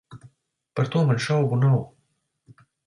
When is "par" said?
0.79-0.89